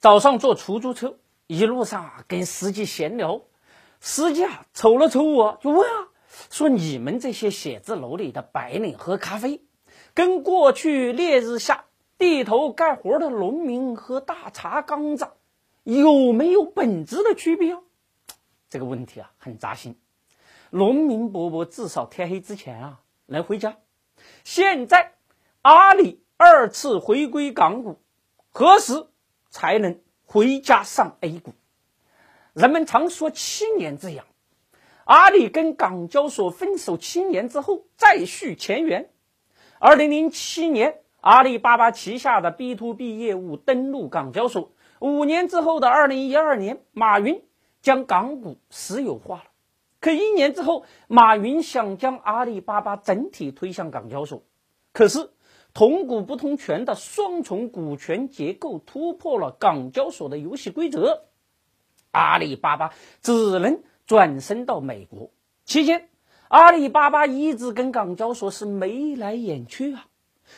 [0.00, 3.42] 早上坐出租车，一路上啊跟司机闲聊，
[4.00, 6.08] 司机啊瞅了瞅我，就问啊，
[6.48, 9.62] 说你们这些写字楼里的白领喝咖啡，
[10.14, 11.84] 跟过去烈日下
[12.16, 15.28] 地头干活的农民喝大茶缸子，
[15.84, 17.80] 有没有本质的区别啊？
[18.70, 20.00] 这个问题啊很扎心。
[20.70, 23.76] 农民伯伯至少天黑之前啊能回家，
[24.44, 25.12] 现在
[25.60, 28.00] 阿里二次回归港股，
[28.50, 29.08] 何时
[29.50, 31.52] 才能回家上 A 股？
[32.52, 34.24] 人们常说七年之痒，
[35.04, 39.10] 阿里跟港交所分手七年之后再续前缘。
[39.78, 47.42] 二零零七年，阿里巴巴旗下的 B to B 业务登陆港交所，五年之后的二零一二年，马云
[47.82, 49.44] 将港股私有化了。
[50.00, 54.42] 可一年之后，马云想将阿里巴巴整体推向港交所，
[54.92, 55.30] 可是
[55.72, 61.22] 同股不同权的双重股权结构突破了港交所的游戏规则，
[62.10, 65.30] 阿里巴巴只能转身到美国。
[65.64, 66.08] 期间，
[66.48, 70.06] 阿里巴巴一直跟港交所是眉来眼去啊，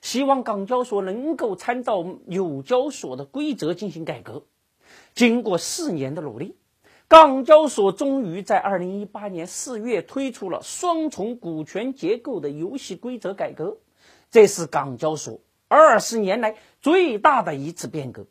[0.00, 4.44] 希望港交所能够参照纽交所的规则进行改革。
[5.14, 6.56] 经过四年的努力。
[7.06, 13.76] 港交所终于在二零一八年四月推出了双重股权结构的游戏规则改革，
[14.34, 18.26] 这是港交所二十年来最大的一次变革。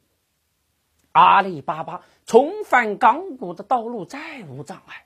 [1.13, 5.05] 阿里巴巴重返港股的道路再无障碍，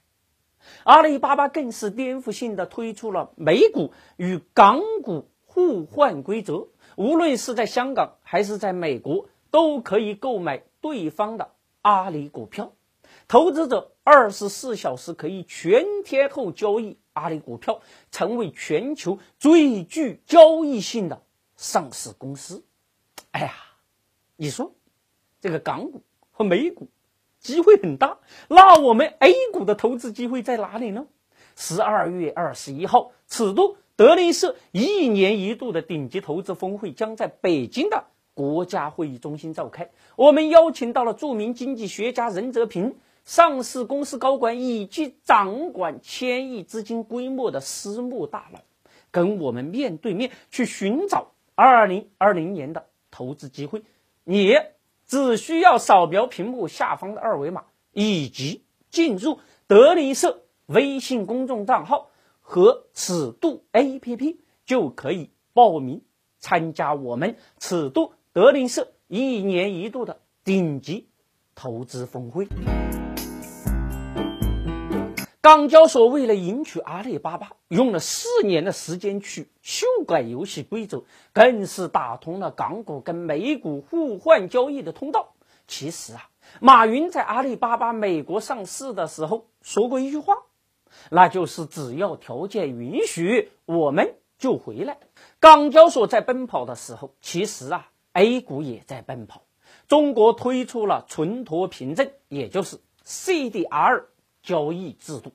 [0.85, 11.51] 阿里巴巴更是颠覆性的推出了美股与港股互换规则，无论是在香港还是在美国，都可以购买对方的
[11.83, 12.71] 阿里股票。
[13.27, 21.21] 投资者二十四小时可以全天候交易阿里股票，成为全球最具交易性的
[21.57, 22.63] 上市公司。
[23.31, 23.51] 哎呀，
[24.37, 24.73] 你说
[25.41, 26.87] 这个港股和美股
[27.41, 31.05] 机会很大，那我们 A 股的投资机会在哪里呢？
[31.57, 39.91] 十二月二十一号，此度德林社一年一度的顶级投资峰会将在北京的国家会议中心召开。
[40.15, 42.95] 我们邀请到了著名经济学家任泽平。
[43.27, 48.61] 上市公司高管以及掌管千亿资金规模的私募大佬，
[49.11, 53.83] 跟我们面对面去寻找二零二零年的投资机会。
[54.23, 54.55] 你
[55.05, 62.09] 只需要扫描屏幕下方的二维码，以及进入德林社微信公众账号
[62.39, 66.01] 和尺度 APP，就可以报名
[66.39, 71.09] 参加我们尺度德林社一年一度的顶级
[71.55, 72.47] 投资峰会。
[75.47, 85.35] 港交所为了迎娶阿里巴巴，用了四年的时间去修改游戏规则，更是打通了港股跟美股互换交易的通道。
[85.65, 90.35] 其实啊，马云在阿里巴巴美国上市的时候说过一句话，
[91.09, 94.97] 那就是只要条件允许，我们就回来。
[95.39, 99.43] 港交所在奔跑的时候，其实啊，A 股也在奔跑。
[99.87, 104.03] 中国推出了存托凭证，也就是 CDR。
[104.43, 105.33] 交易制度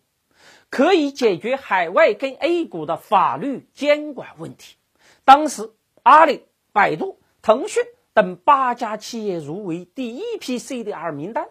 [0.73, 4.77] 可以解决海外跟 A 股的法律监管问题。
[5.23, 5.71] 当时，
[6.03, 7.83] 阿里、百度、腾讯
[8.15, 11.51] 等八家企业入围第一批 CDR 名单，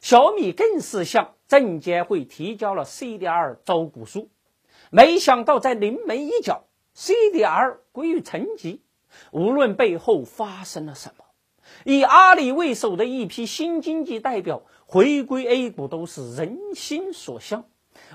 [0.00, 4.30] 小米更是向证监会提交了 CDR 招股书。
[4.90, 8.78] 没想到，在临门一脚，CDR 归于沉寂。
[9.32, 11.24] 无论背后发生了什么，
[11.84, 14.62] 以阿里为首的一批新经济代表。
[14.86, 17.64] 回归 A 股都是人心所向，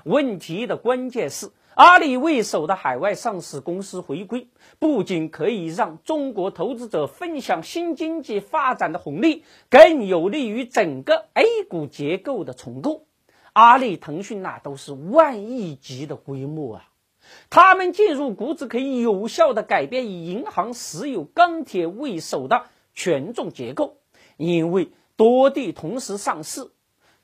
[0.04, 4.48] 问题的关键是阿里为首的海外上市公司回归，
[4.78, 13.06] 不仅可以让中国投资者分享新经济发展的红利，更有利于整个 A 股结构的重构。
[13.52, 16.88] 阿里、腾讯那都是万亿级的规模啊，
[17.50, 22.64] 他们进入股指可以有效的改变以银行、石油、钢铁为首的
[22.94, 23.98] 权重结构，
[24.36, 24.90] 因为。
[25.18, 26.70] 多地同时上市，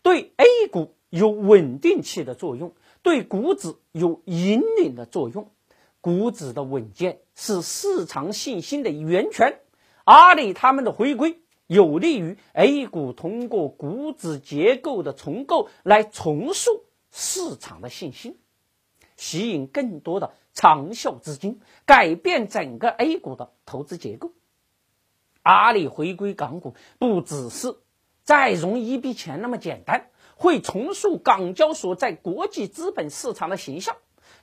[0.02, 5.52] 对 A 股有稳定器的作用，对股指有引领的作用。
[6.00, 9.60] 股指的稳健是市场信心的源泉。
[10.02, 16.82] 阿里他们的回归有利于 A 股通过股指结构的重构来重塑
[17.12, 18.36] 市场的信心，
[19.16, 24.32] 吸引更多的长效资金，改变整个 A 股的投资结构。
[25.42, 27.76] 阿里回归港股不只是。
[28.24, 33.96] 再融一笔钱那么简单，会重塑港交所在国际资本市场的形象，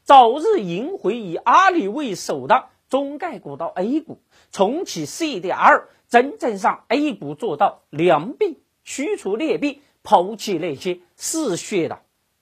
[0.04, 4.22] 早日赢回以阿里为首的中概股到 A 股，
[4.52, 12.00] 重启 CDR，真正让 A 股做到良币驱除劣币，抛弃那些嗜血的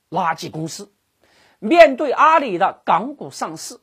[0.10, 0.92] 垃圾公司。
[1.60, 3.80] 面对阿里的港股上市，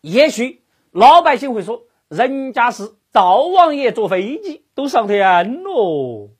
[0.00, 6.30] 也许老百姓会说，人家是灶王爷坐飞机都上天喽，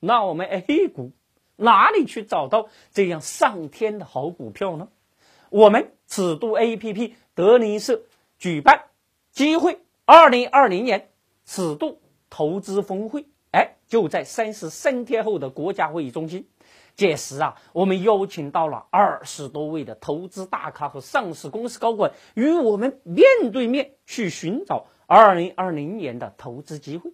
[0.00, 1.12] 那我们 A 股
[1.56, 4.88] 哪里去找到这样上天的好股票呢？
[5.50, 8.02] 我们尺度 APP 德林社
[8.38, 8.86] 举办
[9.30, 11.10] 机会二零二零年
[11.44, 16.48] 尺度投资峰会，哎，就在三十三天后的国家会议中心。
[16.96, 27.10] 届时啊，我们邀请到了二十多位的投资大咖和上市公司高管，与我们面对面去寻找二零二零年的投资机会。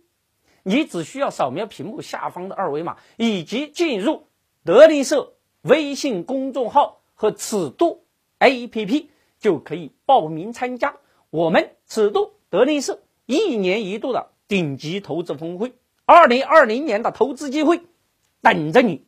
[0.62, 4.26] 你只需要扫描屏幕下方的二维码，以及进入
[4.62, 8.04] 德林社微信公众号和尺度
[8.40, 9.06] APP，
[9.38, 10.96] 就可以报名参加
[11.30, 15.72] 我们尺度德林社一年一度的顶级投资峰会。
[16.04, 17.80] 二零二零年的投资机会
[18.42, 19.04] 等着你。